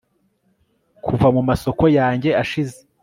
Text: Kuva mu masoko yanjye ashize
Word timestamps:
Kuva 1.05 1.27
mu 1.35 1.41
masoko 1.49 1.83
yanjye 1.97 2.29
ashize 2.41 2.77